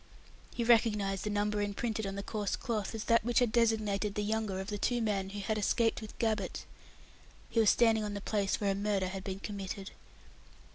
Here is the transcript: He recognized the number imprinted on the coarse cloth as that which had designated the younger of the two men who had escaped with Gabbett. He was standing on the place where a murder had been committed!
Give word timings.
He 0.55 0.63
recognized 0.63 1.25
the 1.25 1.29
number 1.29 1.61
imprinted 1.61 2.07
on 2.07 2.15
the 2.15 2.23
coarse 2.23 2.55
cloth 2.55 2.95
as 2.95 3.03
that 3.03 3.23
which 3.23 3.37
had 3.37 3.51
designated 3.51 4.15
the 4.15 4.23
younger 4.23 4.59
of 4.59 4.69
the 4.69 4.79
two 4.79 4.99
men 4.99 5.29
who 5.29 5.41
had 5.41 5.59
escaped 5.59 6.01
with 6.01 6.17
Gabbett. 6.17 6.65
He 7.51 7.59
was 7.59 7.69
standing 7.69 8.03
on 8.03 8.15
the 8.15 8.19
place 8.21 8.59
where 8.59 8.71
a 8.71 8.73
murder 8.73 9.09
had 9.09 9.23
been 9.23 9.41
committed! 9.41 9.91